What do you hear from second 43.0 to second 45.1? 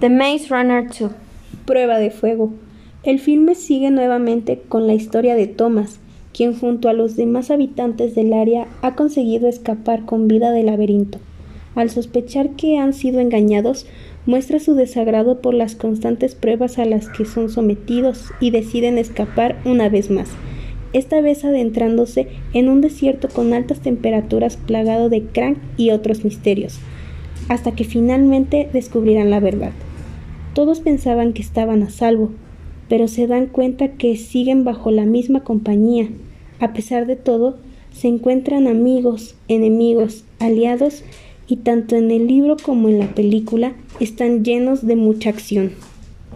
película están llenos de